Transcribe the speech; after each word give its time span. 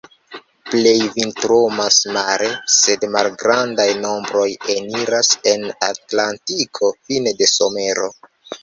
Plej 0.69 0.93
vintrumas 1.17 1.99
mare, 2.15 2.47
sed 2.77 3.05
malgrandaj 3.17 3.87
nombroj 4.07 4.49
eniras 4.79 5.31
en 5.55 5.71
Atlantiko 5.93 6.95
fine 7.05 7.39
de 7.43 7.55
somero. 7.59 8.15